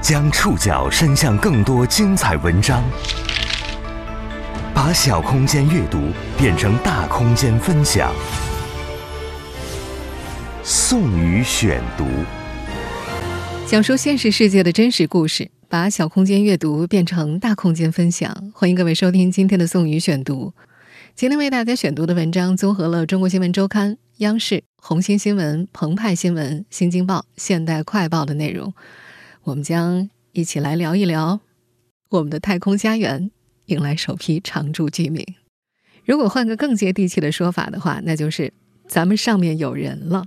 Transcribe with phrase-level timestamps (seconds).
[0.00, 2.82] 将触角伸向更多精彩文章，
[4.74, 5.98] 把小空间阅读
[6.38, 8.10] 变成大空间分享。
[10.64, 12.06] 宋宇选读，
[13.66, 18.34] 讲述现实世界的真实故事，把小空间阅读变成大空间分享。
[18.54, 20.54] 欢迎各位收听今天的宋宇选读。
[21.14, 28.72] 今天为大家选读的文章综合了《中国新闻周刊》、央视、红星新闻、澎湃新闻、新京报、现代快报的内容。
[29.44, 31.40] 我们将一起来聊一聊
[32.10, 33.30] 我们的太空家园
[33.66, 35.24] 迎来首批常住居民。
[36.04, 38.52] 如果换个更接地气的说法的话，那就是
[38.86, 40.26] 咱们上面有人了。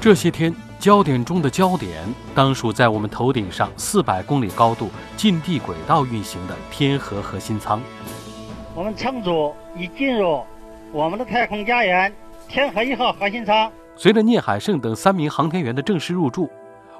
[0.00, 2.02] 这些天，焦点中的焦点
[2.34, 7.80] 当属在我们头顶上四百公里高度近地轨道运行的天河核心舱。
[8.74, 10.42] 我们乘组已进入
[10.90, 12.12] 我们的太空家园
[12.48, 13.70] 天河一号核心舱。
[14.02, 16.48] 随着聂海胜等三名航天员的正式入住，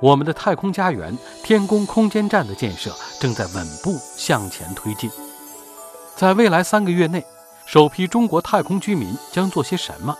[0.00, 5.10] 我们的太空家园天宫空间站的建设正在稳步向前推进。
[6.14, 7.24] 在未来三个月内，
[7.64, 10.14] 首批中国太空居民将做些什么？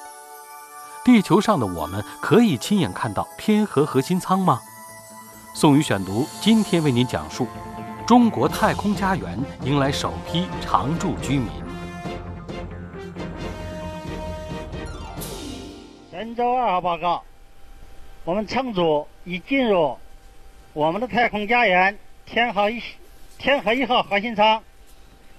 [1.04, 4.58] 地球上的我们可以亲眼看到天河核心舱吗？
[5.52, 7.46] 宋宇选读今天为您讲述：
[8.06, 11.69] 中国太空家园迎来首批常住居民。
[16.20, 17.24] 神舟二号报告，
[18.24, 19.96] 我们乘组已进入
[20.74, 22.82] 我们的太空家园天河一
[23.38, 24.62] 天河一号核心舱。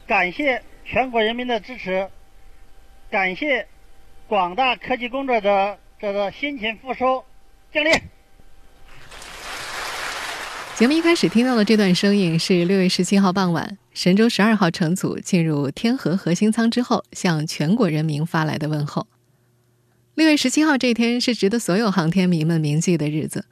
[0.07, 2.09] 感谢全国人民的支持，
[3.11, 3.67] 感谢
[4.27, 7.23] 广大科技工作者者的辛勤付出。
[7.71, 7.91] 敬礼。
[10.77, 19.05] 节目一开始听到的这段声音是六月十七号傍晚，神舟十二号乘组进入天河核心舱之后，向全国人民发来的问候。
[20.21, 23.43] 六月十七号这一天是值得所有航天迷们铭记的日子。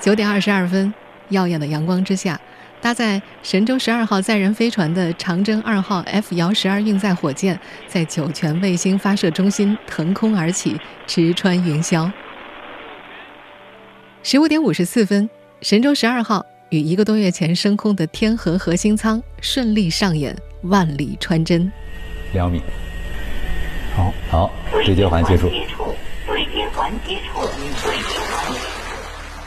[0.00, 0.94] 九点二十二分，
[1.28, 2.40] 耀眼的阳光之下，
[2.80, 12.10] 搭载神舟十二号载人飞船的长征二号 F 遥十二运载火箭，在酒泉卫星发射中心腾空而起，直穿云霄。
[14.22, 15.28] 十五点五十四分，
[15.60, 16.42] 神舟十二号。
[16.70, 21.70] 与一个多月前升空的天河核心舱顺利上演万里穿针。
[22.32, 22.60] 两米，
[23.96, 25.48] 好，好，对接环结束。
[26.26, 27.48] 对接环接触。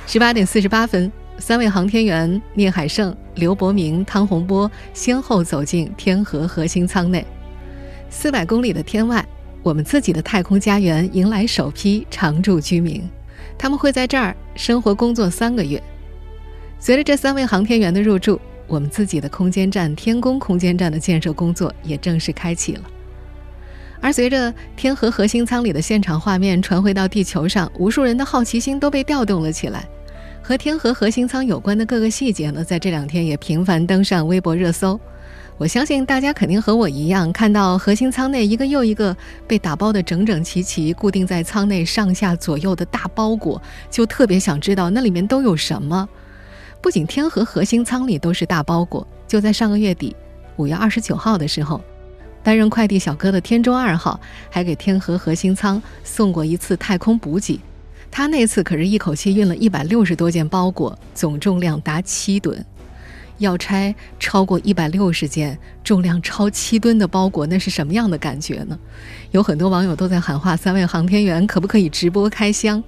[0.08, 7.26] 十八点四十八分，三位航天员聂海胜、刘伯明、汤洪波先后走进天河核心舱内。
[8.10, 9.26] 四百公里的天外，
[9.64, 13.08] 我们自己的太空家园迎来首批常住居民，
[13.58, 15.82] 他们会在这儿生活工作三个月。
[16.80, 22.84] 随着这三位航天员的入住，我们自己的空间站天宫空间站的建设工作也正式开启了。
[24.00, 29.88] 而随着天河核心舱里的现场画面传回到地球上，无数人的好奇心都被调动了起来。
[30.42, 35.00] 和天河核心舱有关的各个细节呢，在这两天也频繁登上微博热搜。
[35.58, 39.16] 我相信大家肯定和我一样，看到核心舱内一个又一个
[39.48, 43.62] 被打包的整整齐齐、固定在舱内上下左右的大包裹，
[43.92, 46.10] 就特别想知道那里面都有什么。
[46.82, 50.16] 不仅天河核心舱里都是大包裹，就在上个月底，
[50.56, 51.80] 五月二十九号的时候，
[52.42, 54.20] 担任快递小哥的天舟二号
[54.50, 57.60] 还给天河核心舱送过一次太空补给。
[58.10, 62.66] 他那次可是一口气运了一百六十多件包裹，总重量达七吨。
[63.38, 68.78] 要拆超过一百六十件、重量超七吨的包裹，那是什么样的感觉呢？
[69.32, 72.84] 有很多网友都在喊话：三位航天员可不可以直播开箱？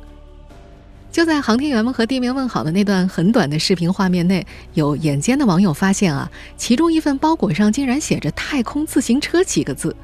[1.13, 4.43] 就在航天员们和地面问好的那段很短的视频画面内，
[4.73, 9.95] 有眼尖的网友发现啊，其中一份包裹上竟然写着“太空自行车”几个字。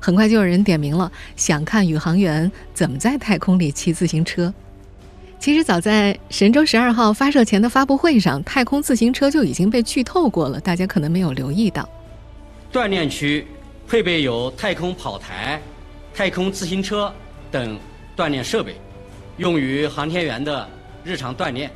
[0.00, 4.52] 很快就有人点名了，想看宇航员怎么在太空里骑自行车。
[5.38, 11.86] 其实早在神舟十二号发射前的发布会上，太空自行车就已经被剧透过了，大家可能没有留意到。
[12.72, 13.46] 锻炼区
[13.86, 15.60] 配备有太空跑台、
[16.14, 17.12] 太空自行车
[17.50, 17.78] 等
[18.16, 18.74] 锻炼设备。
[19.36, 20.68] 用于航天员的
[21.02, 21.70] 日常锻炼。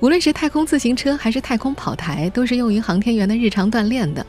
[0.00, 4.24] 无论是太空自行车还是太空跑台，都是用于航天员的日常锻炼的。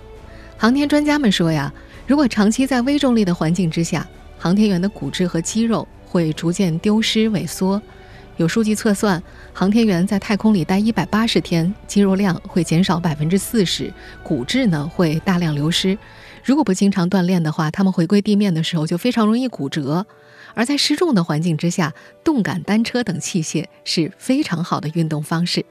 [0.58, 1.74] 航天专家们说呀，
[2.08, 4.08] 如果长期在微重力的环境之下，
[4.38, 7.82] 航天员的骨质和肌肉会逐渐丢失萎缩。
[8.38, 9.22] 有数据测算，
[9.54, 13.92] 航天员在太空里待一百八十天，肌肉量会减少百分之四十，
[14.24, 15.98] 骨质呢会大量流失。
[16.44, 20.06] 如果不经常锻炼的话，他们回归地面的时候就非常容易骨折。
[20.56, 21.94] 而在失重的环境之下，
[22.24, 25.64] 动感单车等器械是非常好的运动方式。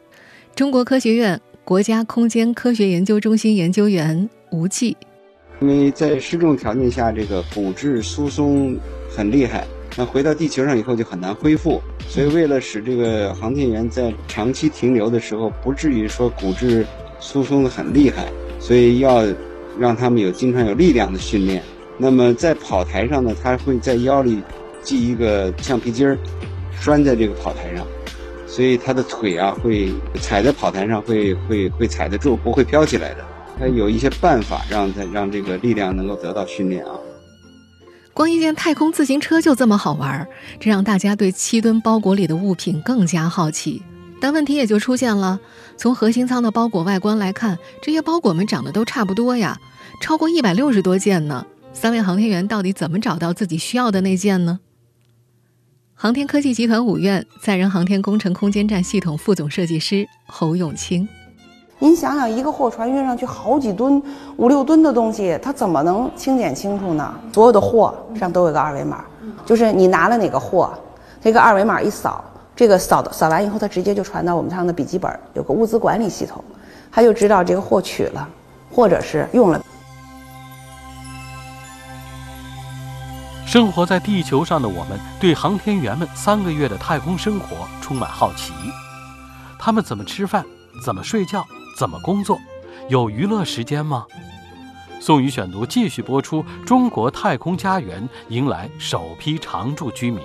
[0.54, 4.96] 中国科学院国家空间科学研究中心研究员吴继，
[5.60, 8.76] 因为在失重条件下，这个骨质疏松
[9.10, 9.66] 很厉害，
[9.96, 11.82] 那回到地球上以后就很难恢复。
[12.06, 16.86] 所以，为了使这个航天员在长期停留的时候不至于说骨质
[17.18, 18.28] 疏松的很厉害，
[18.60, 19.24] 所以要
[19.78, 21.62] 让他们有经常有力量的训练。
[21.96, 24.42] 那么在跑台上呢，他会在腰里
[24.84, 26.18] 系一个橡皮筋儿，
[26.78, 27.86] 拴在这个跑台上，
[28.46, 33.24] 所以他的腿啊会踩在跑台上会会会踩得住，不会飘起来的。
[33.58, 36.92] 他有一些办法让他让这个力量能够得到训练啊。
[38.12, 40.26] 光一件太空自行车就这么好玩，
[40.60, 43.82] 这让大家对七吨包裹里的物品更加好奇。
[44.20, 45.40] 但问题也就出现了：
[45.76, 49.58] 从核心舱的包裹外观来看，这些包裹们长得都差不多呀，
[50.00, 51.44] 超过一百六十多件呢。
[51.72, 54.60] 三位航天员到底怎么找到自己需要的那件呢？
[55.96, 61.08] 航天科技集团五院载人航天工程空间站系统副总设计师侯永清。
[61.78, 64.02] 您想想，一个货船运上去好几吨、
[64.36, 67.14] 五六吨的东西，它怎么能清点清楚呢？
[67.32, 69.04] 所有的货上都有个二维码，
[69.46, 70.74] 就是你拿了哪个货，
[71.22, 72.22] 这个二维码一扫，
[72.56, 76.42] 这个扫扫完以后，它直接就传到我们上的笔记本，有个物资管理系统，
[76.90, 78.28] 它就知道这个货取了，
[78.70, 79.64] 或者是用了。
[83.46, 88.52] 生活在地球上的我们，对航天员们三个月的太空生活充满好奇，
[89.58, 90.44] 他们怎么吃饭？
[90.84, 91.46] 怎么睡觉？
[91.78, 92.38] 怎么工作？
[92.88, 94.06] 有娱乐时间吗？
[95.00, 96.44] 宋宇选读继续播出。
[96.66, 100.20] 中国太空家园迎来首批常住居民。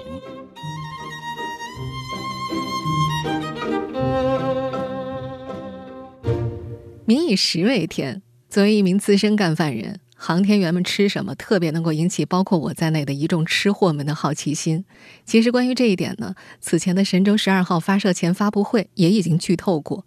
[7.05, 8.21] 民以食为天。
[8.49, 14.83] 作为一名资深干饭人，航天员们吃什么特别能够引起包括我在内的一众吃货们的好奇心。
[15.23, 20.03] 其实关于这一点呢，此前的神舟十二号发射前发布会也已经剧透过。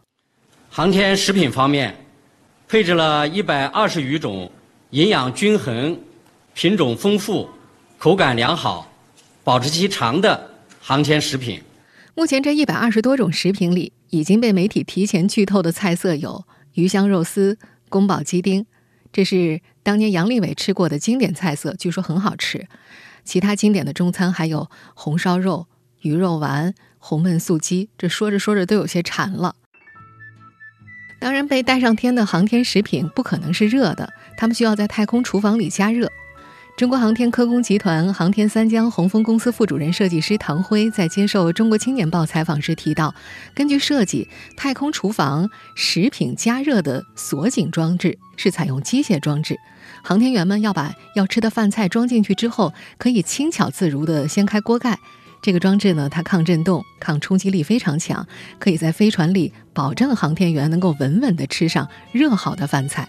[0.69, 1.97] 航天食品方面，
[2.69, 4.53] 配置了一百二十余种
[4.91, 5.99] 营养均衡、
[6.53, 7.49] 品种丰富、
[7.97, 8.93] 口感良好、
[9.43, 11.63] 保质期长的航天食品。
[12.15, 16.45] 目前这一百二十多种食品里，已经被媒体提前剧透的菜色有
[16.75, 18.67] 鱼香肉丝、宫保鸡丁，
[19.13, 22.67] 这是当年杨利伟吃过的经典菜色，据说很好吃。
[23.25, 25.67] 其他经典的中餐还有红烧肉、
[26.01, 29.55] 鱼肉丸、红焖素鸡，这说着说着都有些馋了。
[31.21, 36.11] 当然，被带上天的航天食品不可能是热的，他们需要在太空厨房里加热。
[36.75, 43.15] 中国航天科工集团航天三江红峰公司副主任设计师唐辉在接受《中国青年报》采访时提到，
[43.55, 44.27] 根据设计，
[44.57, 49.59] 太空厨房食品加热的锁紧装置是采用机械装置，
[50.03, 54.99] 航天员们要把要吃的饭菜装进去之后，可以轻巧自如地掀开锅盖。
[55.43, 58.27] 这个装置呢，它抗震动、抗冲击力非常强，
[58.59, 63.09] 可以在飞船里保证航天员能够稳稳地吃上热好的饭菜。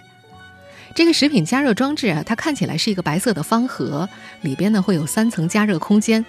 [0.95, 4.07] 这个食品加热装置啊，它看起来是一个白色的方盒，
[4.41, 6.23] 里边呢会有三层加热空间，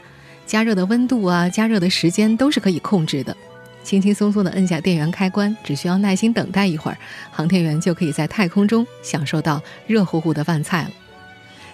[0.47, 3.37] 加热的温度啊、加热的时间都是可以控制的。
[3.83, 6.97] 轻轻松松地摁下电源开关，只需要耐心等待一会儿，
[7.31, 10.91] 航天员就可以在太空中享受到热乎乎的饭菜了。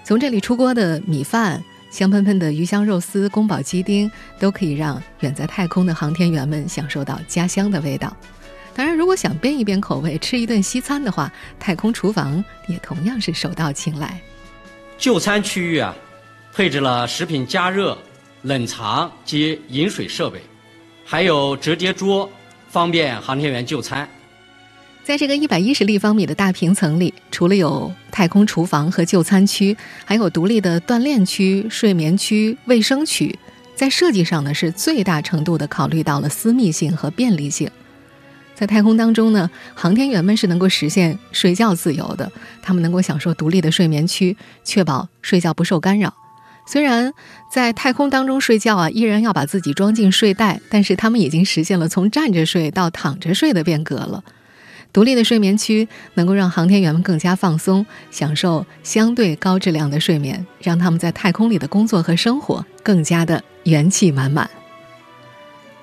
[0.02, 1.62] 从这里出锅的米饭。
[1.90, 4.08] 香喷喷的鱼香肉丝、宫保鸡丁
[4.38, 8.16] 都可以让远在太空的航天员们享受到家乡的味道。
[8.74, 14.20] 当然，如果想变一变口味，吃一顿西餐的话，太空厨房也同样是手到擒来。
[14.96, 15.94] 就餐区域啊，
[16.52, 17.98] 配置了食品加热、
[18.42, 20.40] 冷藏及饮水设备，
[21.04, 22.30] 还有折叠桌，
[22.68, 24.08] 方便航天员就餐。
[25.02, 33.36] 在这个一百一十立方米的大平层里，除了有太空厨房和就餐区，还有独立的锻炼区、睡眠区、卫生区。
[33.74, 37.68] 在设计上呢，是最大程度的考虑到了私密性和便利性。
[38.60, 46.12] 在太空当中呢，航天员们是能够实现睡觉自由的，他们能够享受独立的睡眠区，确保睡觉不受干扰。
[46.66, 47.14] 虽然
[47.50, 54.22] 在太空当中睡觉啊，依然要把自己装进睡袋，但是他们已经实现了从站着睡到躺着睡的变革了。
[54.92, 64.50] 独立的睡眠区能够让航天员们更加放松，享受相对高质量的睡眠，让他们在太空里的工作和生活更加的元气满满。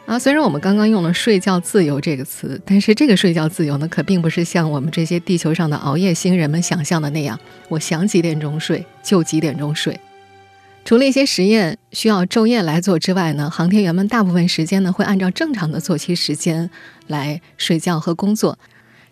[0.07, 7.37] 啊，虽然我们刚刚用了“睡觉自由”这个词，但是这个睡觉自由呢，可并不是像我们这些地球上的熬夜星人们想象的那样，
[7.67, 9.99] 我想几点钟睡就几点钟睡。
[10.85, 16.69] 除了一些实验需要昼夜来做之外呢，航天员们大部分时间呢会按照正常的作息时间
[17.07, 18.57] 来睡觉和工作。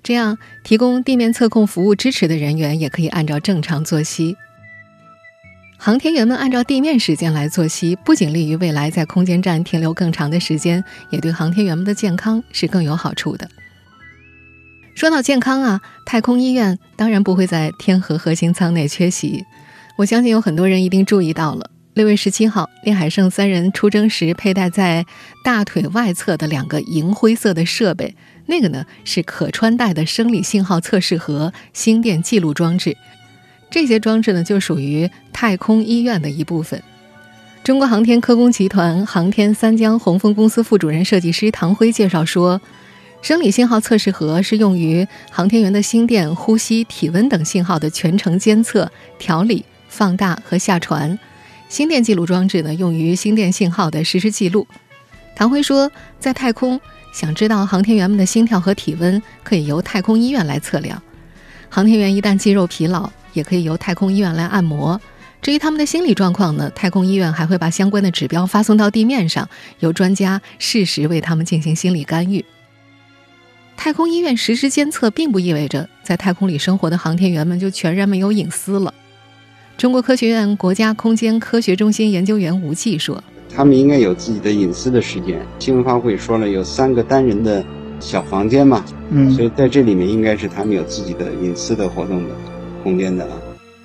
[0.02, 4.38] 这样，提供地面测控服务支持的人员也可以按照正常作息。
[5.86, 13.48] 航天员们按照地面时间来作息，不仅利于未来在空间站停留更长的时间，也对航天员们的健康是更有好处的。
[14.96, 19.46] 说到健康啊，太空医院当然不会在天河核心舱内缺席。
[20.00, 25.06] 我相信有很多人一定注意到了，六月十七号，聂海胜三人出征时佩戴在
[25.44, 28.16] 大腿外侧的两个银灰色的设备，
[28.48, 32.98] 那个呢是可穿戴的生理信号测试盒、心电记录装置。
[33.76, 36.82] 这些装置呢就属于太空医院的一部分。
[37.62, 42.62] 中国航天科工集团航天三江红峰公司副主任设计师唐辉介绍说。
[43.22, 51.18] 生理信号测试盒是用于航天员的心电、呼吸、体温等信号的全程监测、调理、放大和下传。
[51.68, 54.66] 心电记录装置呢，用于心电信号的实时记录。
[55.36, 56.80] 唐辉说，在太空
[57.12, 61.02] 想知道航天员们的心跳和体温，可以由太空医院来测量。
[61.68, 65.00] 航天员一旦肌肉疲劳，也可以由太空医院来按摩。
[65.44, 69.48] 至于他们的心理状况呢，太空医院还会把相关的指标发送到地面上，
[69.80, 72.44] 由专家适时为他们进行心理干预。
[73.78, 78.92] 太空医院实时监测，并不意味着在太空里生活的航天员们就全然没有隐私了。
[79.78, 83.22] 中国科学院国家空间科学中心研究员吴继说
[83.54, 85.40] ：“他们应该有自己的隐私的时间。
[85.60, 87.64] 新闻发布会说了，有三个单人的
[88.00, 92.34] 小房间嘛，嗯，所以在这里面应该是他们有自己的隐私的活动的
[92.86, 93.28] 空间的。”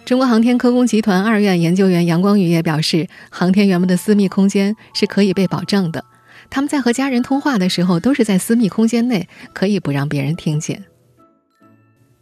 [0.04, 6.04] 中国航天科工集团二院研究员杨光宇也表示，航天员们的私密空间是可以被保证的。
[6.50, 10.84] 他们在和家人通话的时候，都是在私密空间内，可以不让别人听见。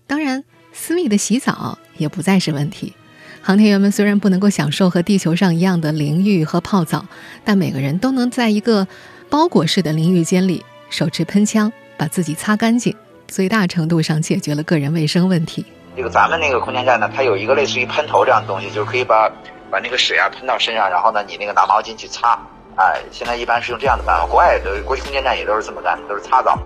[0.07, 2.93] 当然，私密的洗澡也不再是问题。
[3.41, 7.07] 航天员们虽然不能够享受和地球上一样的淋浴和泡澡，
[7.45, 8.87] 但每个人都能在一个
[9.31, 12.95] 包裹式的淋浴间里手持喷枪把自己擦干净，
[13.27, 15.65] 最大程度上解决了个人卫生问题。
[15.99, 19.29] 这个咱们那个空间站呢，它有一个类似于喷头这样的东西，就是可以把
[19.69, 22.39] 把那个水啊喷到身上，然后呢，你那个拿毛巾去擦。
[22.77, 26.57] 哎，现在一般是用这样的办法，国外的国际空间站也都是这么干，都是擦澡。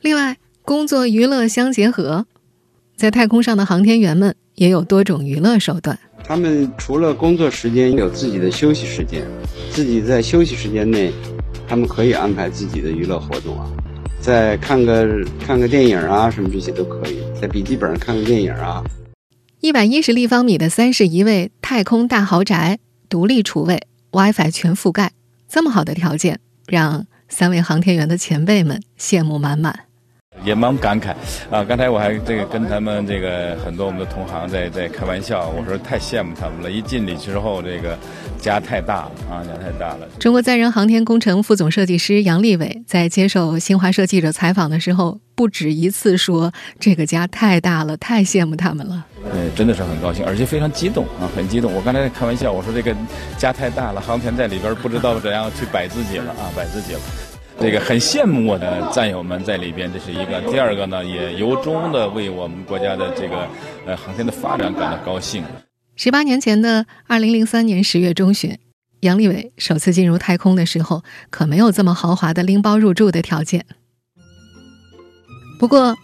[0.00, 2.26] 另外，工作娱乐相结合，
[2.96, 5.96] 在太空上的航天员们也有多种娱乐手段。
[6.26, 9.24] 他们除了工作时间，有自己的休息时间，
[9.70, 11.12] 自己在休息时间内，
[11.68, 13.70] 他们可以安排自己的娱乐活动啊，
[14.18, 15.06] 再看个
[15.46, 18.82] 看个电影啊，什么这些都可以，在笔记本上看个电影啊。
[19.60, 25.12] 一百一十立方米的三室一卫太空大豪宅，独立厨卫，WiFi 全覆盖。
[25.48, 29.86] 这么好的条件，让三位航天员的前辈们羡慕满满，
[30.44, 31.14] 也蛮感慨
[31.50, 31.64] 啊！
[31.64, 36.70] 刚才我还这个跟他们这个很多我们的同行在在开玩笑，我说太羡慕他们了。
[36.70, 37.98] 一进里之后，这个
[38.38, 40.06] 家太大了啊，家太大了。
[40.18, 49.04] 中国载人航天工程副总设计师杨利伟在接受新华社记者采访的时候，不止一次说这个家太大了，太羡慕他们了。
[49.32, 51.72] 对，真的是很高兴，而且非常激动啊，很激动。
[51.72, 52.94] 我刚才开玩笑，我说这个
[53.38, 57.00] 家太大了，航天在里边不知道怎样去摆自己了啊，摆自己了。
[57.60, 60.40] 这个很羡慕我的战友们在里边，这是一个。
[60.50, 63.48] 第二个呢，也由衷的为我们国家的这个
[63.86, 65.42] 呃航天的发展感到高兴。
[65.96, 68.58] 十八年前的二零零三年十月中旬，
[69.00, 73.64] 杨利伟首次进入太空的时候，可没有这么豪华的拎包入住的条件。
[75.58, 75.96] 不过。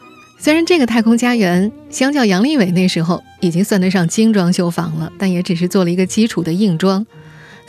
[0.43, 7.07] 虽然这个太空家园相较杨利伟那时候已经算得上精装修房了，但也只是做了一个基础的硬装。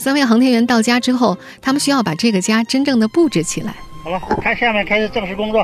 [0.01, 3.75] 三位航天员到家之后，他们需要把这个家真正的布置起来。
[4.03, 5.63] 好了，看下面开始正式工作。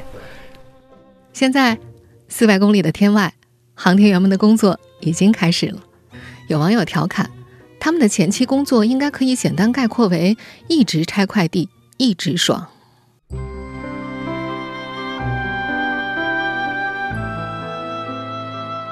[1.34, 1.76] 现在，
[2.30, 3.34] 四百公里的天外，
[3.74, 5.80] 航天员们的工作已经开始了。
[6.50, 7.32] 有网友调侃，
[7.80, 11.68] 他们的前期工作应该可以简单概括为：一直拆快递，
[11.98, 12.68] 一直爽。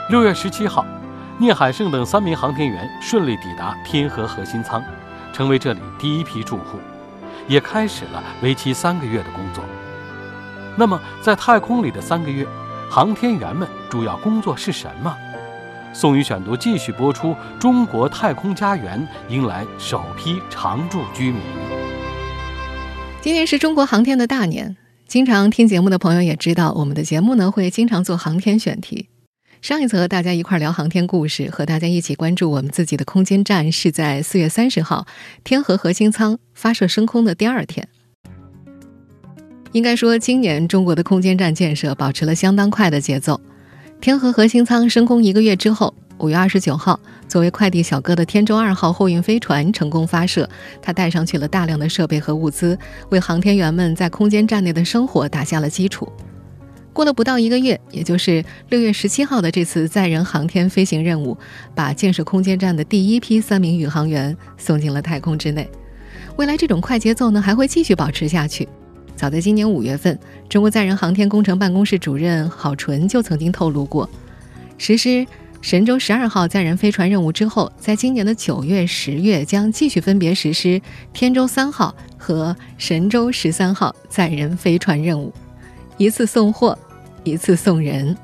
[0.10, 0.84] 六月十七号，
[1.38, 4.84] 聂海胜等三名航天员顺利抵达天河核心舱，
[5.36, 6.80] 成为这里第一批住户，
[7.46, 9.62] 也开始了为期三个月的工作。
[10.77, 12.48] 那么，在太空里的三个月，
[12.89, 15.13] 航天员们主要工作是什么？
[15.94, 17.36] 宋宇选读继续播出。
[17.60, 21.42] 中国太空家园迎来首批常住居民。
[23.20, 29.10] 今年是中国航天的大年，经常听节目的朋友也知道，我们的节目呢会经常做航天选题。
[29.65, 35.07] 上一次和大家一块聊航天故事，和大家一起关注我们自己的空间站，是在四月三十号
[35.43, 37.89] 天河核心舱发射升空的第二天。
[39.72, 43.41] 应该说，今年中国的空间站建设保持了相当快的节奏。
[44.00, 50.48] 天河核心舱升空一个月之后，五月二十九号，作为快递小哥的天舟二号货运飞船成功发射，
[50.79, 52.77] 它带上去了大量的设备和物资，
[53.10, 56.07] 为航天员们在空间站内的生活打下了基础。
[56.96, 61.38] 过了不到一个月，也就是六月十七号的这次载人航天飞行任务，
[61.75, 65.70] 把建设空间站的第一批三名宇航员送进了太空之内。
[66.38, 68.66] 未来这种快节奏呢，还会继续保持下去。
[69.14, 74.10] 早在今年五月份，中国载人航天工程办公室主任郝纯就曾经透露过，
[74.78, 75.28] 实施
[75.62, 85.34] 神舟十二号载人飞船任务之后，在今年的九月、十月将继续分别实施天舟三号和神舟十三号载人飞船任务，
[85.98, 86.78] 一次送货，
[87.25, 88.15] 一次送人。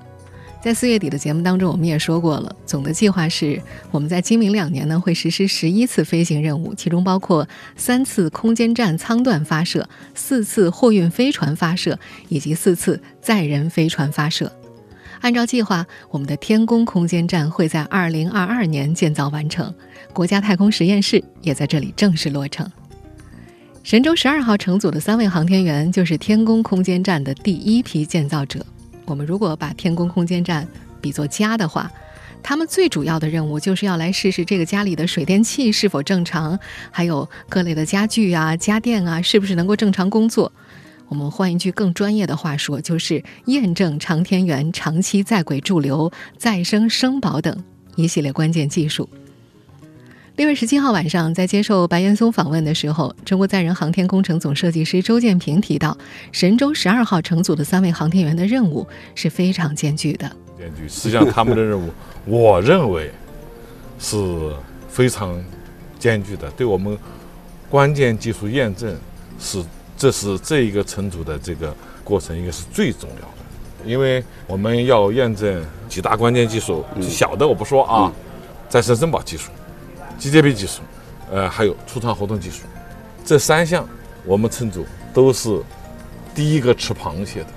[0.63, 11.97] 在四月底的节目当中，我们也说过了，总的计划是我们在今明两年呢会实施十一次飞行任务，其中包括三次空间站舱段发射、四次货运飞船发射
[12.29, 14.51] 以及四次载人飞船发射。
[15.21, 19.73] 按照计划，我们的天宫空间站会在二零二二年建造完成，
[20.13, 22.69] 国家太空实验室也在这里正式落成。
[23.81, 28.63] 神舟十二号乘组的三位航天员就是天宫空间站的第一批建造者。
[29.05, 30.67] 我们如果把天宫空间站
[31.01, 31.91] 比作家的话，
[32.43, 36.57] 他们最主要的任务就是要来试试这个家里的水电气是否正常，
[36.89, 40.51] 还有各类的家具啊、家电啊是不是能够正常工作。
[41.07, 47.63] 我们换一句更专业的话说，就是验证长天源长期在轨驻留、再生生保等
[47.95, 49.09] 一系列关键技术。
[50.41, 55.95] 六月十七号晚上，在接受白岩松访问的时候，中国载人航天工程总设计师周建平提到，
[56.31, 60.27] 神舟十二号乘组的三位航天员的任务是非常艰巨的。
[60.57, 61.91] 艰巨，实际上他们的任务，
[62.25, 63.11] 我认为
[63.99, 64.17] 是
[64.89, 65.39] 非常
[65.99, 66.49] 艰巨的。
[66.57, 66.97] 对我们
[67.69, 68.97] 关键技术验证
[69.39, 69.63] 是，
[69.95, 71.71] 这是这一个乘组的这个
[72.03, 78.11] 过程，应该是最重要的，因为我们要验证几大关键技术，小的我不说啊，
[78.67, 79.51] 再生生保技术。
[80.21, 80.83] 机械臂技术，
[81.31, 82.65] 呃，还有出舱活动技术，
[83.25, 83.89] 这三项
[84.23, 85.59] 我们乘组都是
[86.35, 87.47] 第一个吃螃蟹的。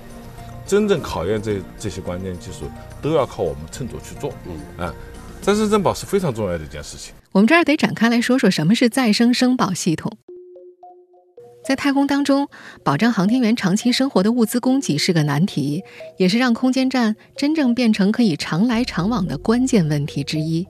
[0.67, 2.71] 真正考验这这些关键技术，
[3.03, 4.33] 都要靠我们乘组去做。
[4.47, 4.95] 嗯，啊，
[5.43, 7.13] 再生生保是非常重要的一件事情。
[7.33, 10.17] 我们这儿得展开来说说什么是再生生保系统。
[11.67, 12.49] 在太空当中，
[12.83, 15.83] 保障航天员长期生活的物资供给是个难题，
[16.17, 20.67] 也是让空间站真正变成可以常来常往的关键问题之一。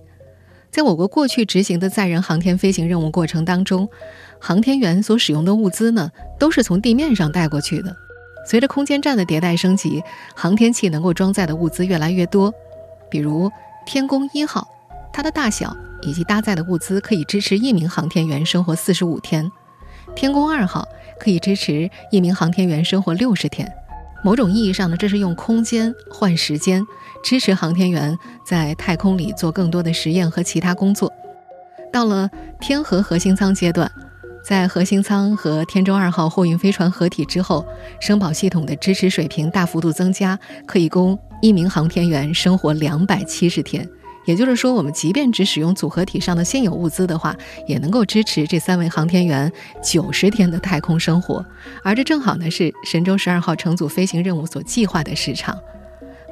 [0.75, 3.89] 在我国过去执行的载人航天飞行任务过程当中，
[4.41, 7.95] 航天员所使用的物资呢，都是从地面上带过去的。
[8.45, 10.03] 随着空间站的迭代升级，
[10.35, 12.53] 航天器能够装载的物资越来越多。
[13.09, 13.49] 比如
[13.87, 14.67] 天宫一号，
[15.13, 19.49] 它的大小以及搭载的物资可以支持一名航天员生活四十五天；
[20.17, 20.89] 天宫二号
[21.21, 23.73] 可以支持一名航天员生活六十天。
[24.25, 26.85] 某种意义上呢，这是用空间换时间。
[27.25, 31.11] 支持航天员在太空里做更多的实验和其他工作。
[31.91, 32.29] 到了
[32.61, 33.91] 天河核心舱阶段，
[34.45, 37.65] 在核心舱和天舟二号货运飞船合体之后，
[37.99, 43.89] 生保系统的支持水平大幅度增加，可以供一名航天员生活两百七十天。
[44.27, 47.35] 也就是说，我们即便只使用组合体上的现有物资的话，
[47.67, 49.51] 也能够支持这三位航天员
[49.83, 51.43] 九十天的太空生活。
[51.83, 55.59] 而这正好呢，是神舟十二号乘组飞行任务所计划的时长。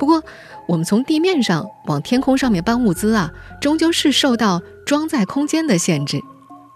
[0.02, 0.20] 不过，
[0.66, 6.20] 我们从地面上往天空上面搬物资啊，终究是受到装载空间的限制。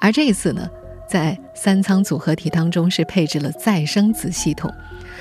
[0.00, 0.70] 而这一次呢，
[1.10, 4.72] 在三舱组合体当中是配置了再生子系统，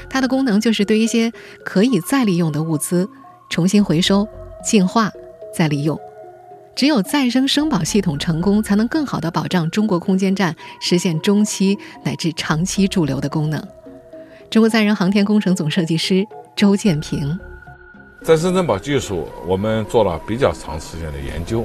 [0.08, 1.34] 它的功能就是对一些
[1.66, 3.10] 可以再利用的物资
[3.50, 4.28] 重新回收、
[4.64, 5.12] 净化、
[5.52, 6.00] 再利用。
[6.76, 13.68] 只有再生生保系统成功，才能更好地保障中国空间站实现中期乃至长期驻留的功能。
[14.52, 16.24] 中国载人航天工程总设计师
[16.56, 17.36] 周建平。
[18.26, 21.64] 再生珍宝技术，我们做了比较长时间的研究。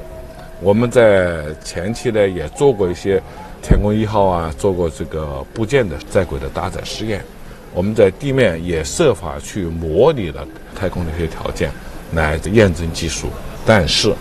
[0.60, 3.18] 我们在前期呢也做过一些
[3.62, 7.24] 天宫一号啊，做过这个部件的在轨的搭载试验。
[7.72, 10.46] 我们在地面也设法去模拟了
[10.76, 11.70] 太空的一些条件
[12.12, 13.28] 来验证技术。
[13.64, 14.14] 但是，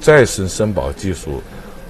[0.00, 1.40] 再生生保技术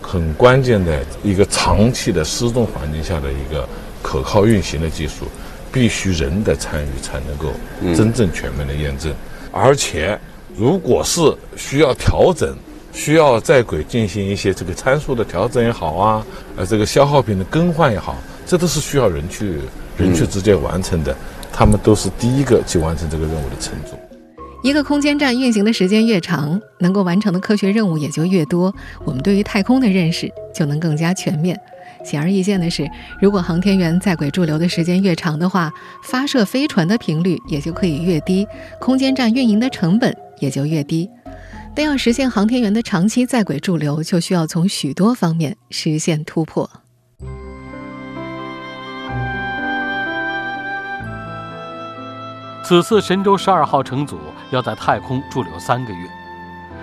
[0.03, 3.67] 很关键的一个长期的失重环境下的一个
[4.03, 5.25] 可靠运行的技术，
[5.73, 7.55] 必须人的参与才能够
[7.97, 9.11] 真正全面的验证。
[9.57, 10.19] 而且，
[10.57, 11.21] 如果是
[11.57, 12.57] 需要调整，
[12.93, 19.61] 需要在轨进行一些这个参数的调整也好啊，呃，这个消耗品的更换也好，这都是需要人去
[19.97, 21.17] 人去直接完成的。
[21.53, 23.97] 他们都是第一个去完成这个任务的乘组。
[24.65, 31.57] 一个空间站运行的时间越长，能够完成的科学任务也就越多，我们对于太空的认识就能更加全面。
[32.05, 32.89] 显而易见的是，
[33.19, 38.47] 如果航天员在轨驻留的时间越长的话，发射飞船的频率也就可以越低，
[38.79, 41.09] 空间站运营的成本也就越低。
[41.75, 46.71] 但要实现航天员的长期在轨驻留，就需要从许多方面实现突破。
[52.63, 54.19] 此次神舟十二号乘组
[54.51, 56.09] 要在太空驻留三个月，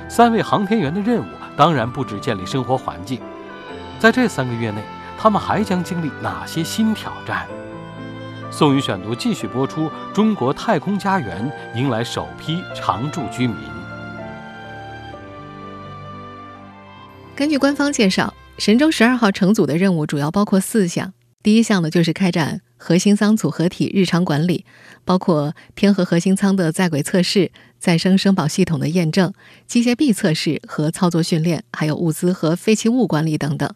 [0.09, 3.19] 三位航天员的任务当然不止建立生活环境，
[3.99, 4.81] 在这三个月内。
[5.23, 7.47] 他们还将经历哪些新挑战？
[8.49, 13.55] 宋宇选读继续播出：中国太空家园迎来首批常住居民。
[17.35, 21.13] 根据官方介绍，神舟十二号乘组的任务主要包括四项。
[21.43, 24.65] 第一项呢，就是开展核心舱组合体日常管理，
[25.05, 29.31] 包括天河核心舱的在轨测试、再生生保系统的验证、
[29.67, 33.71] 机械臂测试和操作训练，还有物资和废弃物管理等等。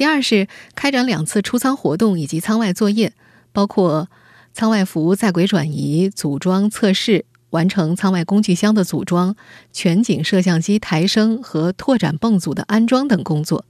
[0.00, 3.12] 第二是开展两次出舱活动以及舱外作业。
[3.52, 4.08] 包括
[4.54, 9.36] 舱外服在轨转移、组装测试、完成舱外工具箱的组装、
[9.74, 13.66] 全景摄像机抬升和拓展泵组的安装等工作。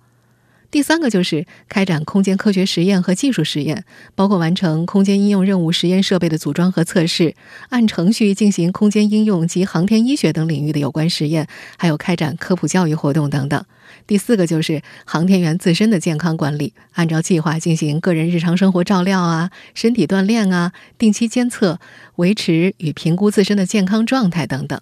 [0.71, 7.35] 第三个就是开展空间科学实验和技术实验，包括完成空间应用任务实验设备的组装和测试，
[7.71, 13.65] 按程序进行空间应用及航天医学等领域的有关实验，还有开展科普教育活动等等。
[14.07, 21.81] 第四个就是航天员自身的健康管理，按照计划进行个人日常生活照料啊、身体锻炼啊、定期监测、
[22.17, 24.81] 维持与评估自身的健康状态等等。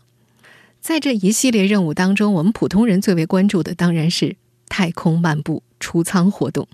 [0.83, 4.37] 在这一系列任务当中，我们普通人最为关注的当然是
[4.68, 5.62] 太空漫步。
[5.79, 6.69] 出舱活动。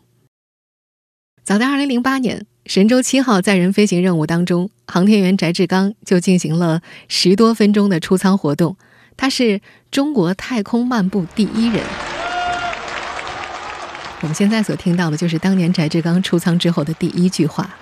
[1.42, 8.76] 早在二零零八年，神舟七号载人飞行任务当中，航天员翟志刚就进行了十多分钟的出舱活动，
[9.16, 11.84] 他是中国太空漫步第一人。
[14.22, 17.76] 我们现在所听到的就是当年翟志刚出舱之后的第一句话。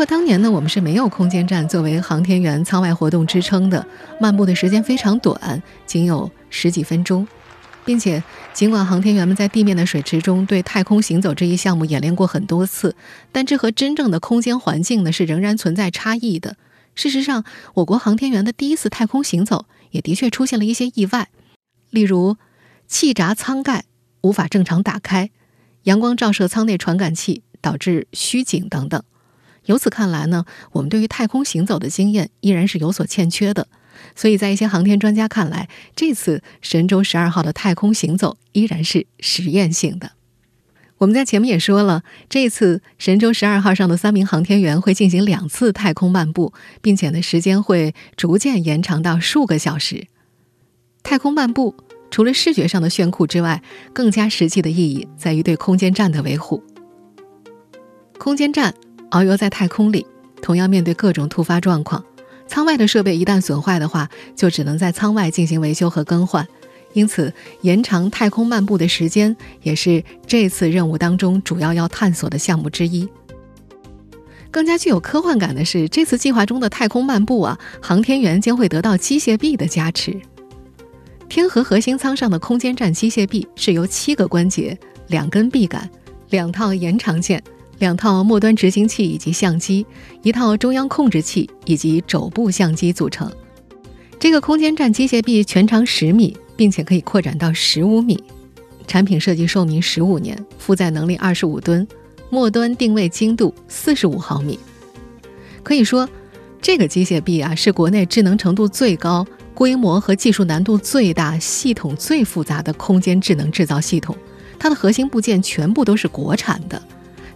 [0.00, 3.86] 不过当年呢，我们是没有空间站作为航天员舱外活动支撑的，
[4.18, 7.28] 漫步的时间非常短，仅有十几分钟，
[7.84, 12.96] 并且尽管航天员们在地面的水池中对太空行走这一项目演练过很多次，
[13.30, 16.56] 但这和真正的空间环境呢是仍然存在差异的。
[16.94, 21.28] 事实上，我国航天员的第一次太空行走也的确出现了一些意外，
[21.90, 22.38] 例如
[22.88, 23.84] 气闸舱盖
[24.22, 25.28] 无法正常打开，
[25.82, 29.02] 阳光照射舱内传感器导致虚景等等。
[29.66, 33.68] 由此看来呢，我们对于太空行走的经验依然是有所欠缺的。
[34.16, 40.12] 所以在一些航天专家看来，这次神舟十二号的太空行走依然是实验性的。
[40.98, 50.06] 我们在前面也说了，这次神舟十二号上的三名航天员会进行两次太空漫步，并且呢，时间会逐渐延长到数个小时。
[51.02, 51.74] 太空漫步
[52.10, 56.62] 除了视觉上的炫酷之外，更加实际的意义在于对空间站的维护。
[58.18, 58.74] 空间站。
[59.10, 60.06] 遨游在太空里，
[60.40, 62.04] 同样面对各种突发状况。
[62.46, 66.46] 舱外的设备一旦损坏的话，就只能在舱外进行维修和更换。
[66.92, 73.08] 因此，延长太空漫步的时间也是这次任务当中主要要探索的项目之一。
[74.50, 80.20] 更加具有科幻感的是，这次计划中的太空漫步啊，航天员将会得到机械臂的加持。
[81.28, 85.88] 天河核心舱上的空间站机械臂是由七个关节、两根臂杆、
[86.30, 87.40] 两套延长件。
[87.80, 89.86] 两套末端执行器以及相机，
[90.22, 93.32] 一套中央控制器以及肘部相机组成。
[94.18, 98.22] 这个空间站机械臂全长十米，并且可以扩展到十五米。
[98.86, 101.88] 产品设计寿命十五年，负载能力二十五吨，
[102.28, 104.58] 末端定位精度四十五毫米。
[105.62, 106.06] 可以说，
[106.60, 114.14] 这个机械臂啊，是国内智能程度最高、规模和技术难度最大、系统最复杂的空间智能制造系统。
[114.58, 116.82] 它的核心部件全部都是国产的。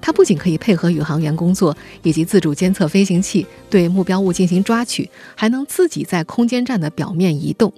[0.05, 7.73] 它不仅可以配合宇航员工作，以及自主监测飞行器对目标物进行抓取，还能自己在空间站的表面移动。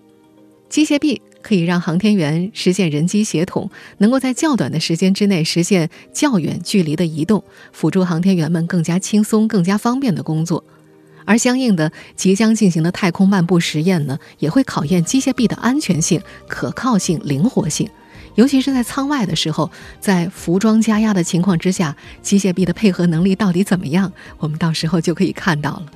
[0.69, 10.65] 机械臂可以让航天员实现人机协同，能够在较短的时间之内实现较远距离的移动，辅助航天员们更加轻松、更加方便的工作。
[11.25, 17.89] 而相应的，即将进行的太空漫步实验呢，也会考验机械臂的安全性、可靠性、灵活性。
[18.37, 24.13] 尤其是在舱外的时候，在服装加压的情况之下，机械臂的配合能力到底怎么样？
[24.39, 25.87] 我们到时候就可以看到了。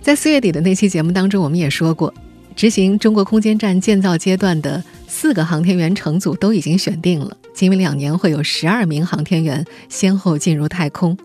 [0.00, 2.14] 在四月底的那期节目当中，我们也说过，
[2.54, 11.18] 执行中国空间站建造阶段的四个航天员乘组都已经选定了，今明两年会有十二名航天员先后进入太空。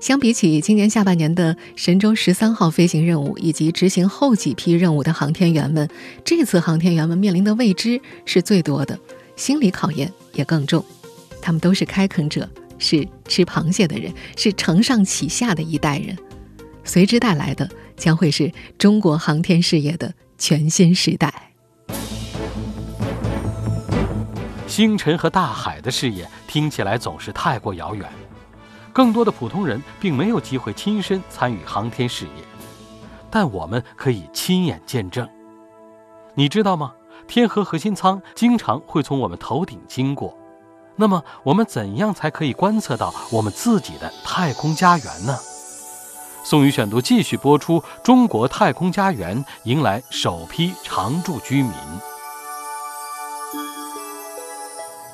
[0.00, 5.88] 相比起今年下半年的神舟十三号飞行任务以及执行后几批任务的航天员们，
[6.24, 8.98] 这次航天员们面临的未知是最多的。
[9.40, 10.84] 心理考验也更重，
[11.40, 12.46] 他们都是开垦者，
[12.78, 16.14] 是吃螃蟹的人，是承上启下的一代人，
[16.84, 21.32] 随之带来的将会是中国航天事业的全新时代。
[24.66, 28.06] 星辰和大海的事业听起来总是太过遥远，
[28.92, 32.44] 更多的普通人并没有机会亲身参与航天事业，
[33.30, 35.26] 但我们可以亲眼见证。
[36.34, 36.92] 你知道吗？
[37.26, 40.36] 天河核心舱经常会从我们头顶经过，
[40.96, 45.38] 那么我们怎样才可以观测到我们自己的太空家园呢？
[46.42, 51.72] 宋宇选读继续播出，中国太空家园迎来首批常住居民。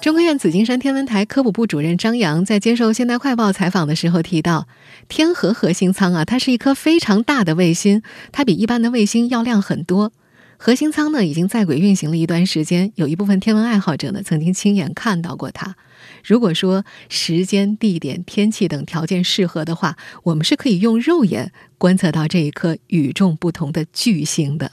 [0.01, 4.69] 中科院紫金山天文台科普部主任张扬在接受《现代快报》采访的时候提到，
[5.09, 10.13] 天河核心舱啊，它是一颗非常大的卫星，它比一般的卫星要亮很多。
[10.59, 15.77] 核心舱呢已经在轨运行了一段时间，有一部分天文爱好者呢曾经亲眼看到过它。
[16.25, 24.73] 如果说时间、地点、天气等条件适合的话，我们是可以用肉眼观测到这一颗与众不同的巨星的。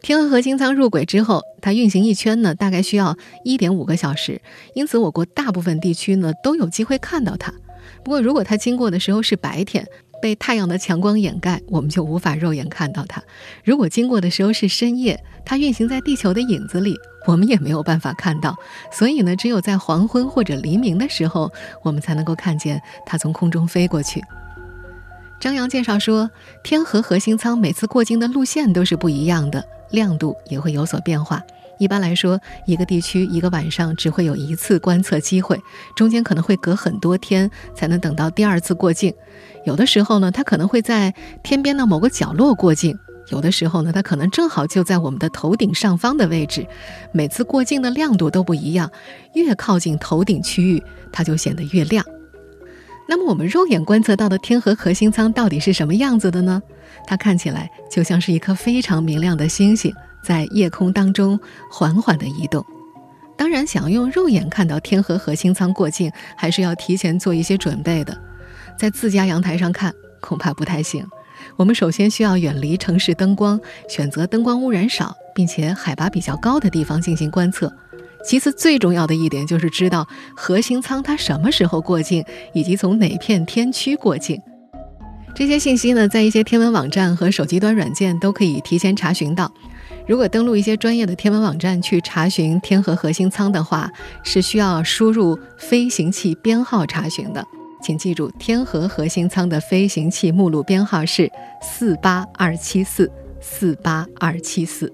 [0.00, 4.42] 天河核心舱入轨之后，它运行一圈呢，大概需要一点五个小时，
[4.74, 7.54] 因此我国大部分地区呢都有机会看到它。
[8.04, 9.86] 不过，如果它经过的时候是白天，
[10.20, 13.20] 被太阳的强光掩盖，我们就无法肉眼看到它；
[13.64, 18.56] 如果经过的时候是深夜，它运行在地球的影子里，我们也没有办法看到。
[18.92, 21.50] 所以呢，只有在黄昏或者黎明的时候，
[21.82, 24.20] 我们才能够看见它从空中飞过去。
[25.40, 26.30] 张扬介绍说，
[26.62, 31.42] 天河核心舱每次过境的路线都是不一样的，亮度也会有所变化。
[31.82, 35.60] 一般来说，一个地区一个晚上只会有一次观测机会，
[35.96, 39.12] 中间可能会隔很多天才能等到第二次过境。
[39.64, 42.94] 有的时候呢，它可能会在天边的某个角落过境；
[43.30, 46.64] 有的时候呢，它可能正好就在我们的头顶上方的位置。
[47.10, 48.88] 每次过境的亮度都不一样，
[49.34, 52.04] 越靠近头顶区域，它就显得越亮。
[53.08, 56.62] 那么，我们肉眼观测到的天河核心舱到底是什么样子的呢？
[57.08, 59.92] 它看起来就像是一颗非常明亮的星星。
[60.22, 61.38] 在夜空当中
[61.70, 62.64] 缓缓地移动。
[63.36, 68.16] 当然，想要用肉眼看到天河核心舱过境，还是要提前做一些准备的。
[68.78, 71.04] 在自家阳台上看，恐怕不太行。
[71.56, 73.58] 我们首先需要远离城市灯光，
[73.88, 77.72] 选择灯光污染少并且海拔比较高的地方进行观测。
[78.24, 80.06] 其次，最重要的一点就是知道
[80.36, 84.40] 核心舱它什么时候过境，以及从哪片天区过境。
[85.34, 89.52] 这些信息呢，在一些天文网站和手机端软件都可以提前查询到。
[90.06, 93.90] 如果登录一些专业的天文网站去查询天河核心舱的话，
[94.24, 97.46] 是需要输入飞行器编号查询的。
[97.82, 103.10] 请记住，天河核心舱的飞行器目录编号是四八二七四
[103.40, 104.92] 四八二七四。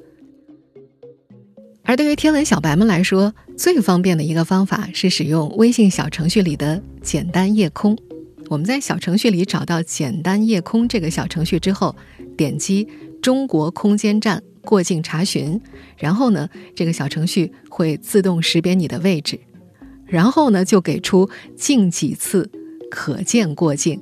[1.84, 7.96] 而对于天文小白们来说，最方便的一个方法是使用微信小程序里的“简单夜空”。
[8.48, 11.94] 我们在小程序里找到“简单夜空”这个小程序之后，
[12.36, 12.86] 点击
[13.22, 14.42] “中国空间站”。
[14.58, 15.60] 过境查询，
[15.96, 19.38] 然后呢，这个小程序会自动识别你的位置，
[20.06, 22.50] 然后呢，就给出近几次
[22.90, 24.00] 可见过境。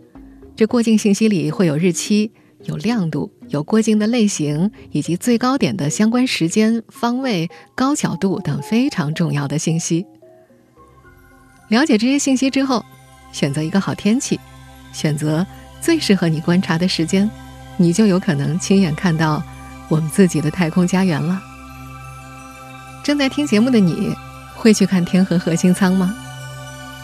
[0.54, 2.32] 这过境信息里会有日期、
[2.64, 10.06] 有亮度、有过境的类型，以及最高点的相关时间、方位、高角度等非常重要的信息。
[11.68, 12.84] 了解这些信息之后，
[13.32, 14.40] 选择一个好天气，
[14.92, 15.46] 选择
[15.80, 17.28] 最适合你观察的时间，
[17.76, 19.42] 你就有可能亲眼看到。
[19.88, 21.42] 我们自己的太空家园了。
[23.02, 24.14] 正在听节目的你，
[24.54, 26.14] 会去看天河核心舱吗？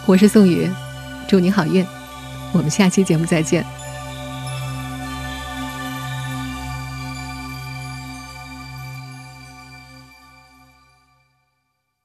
[0.05, 0.69] 我是宋宇，
[1.29, 1.87] 祝你好运。
[2.53, 3.65] 我们下期节目再见。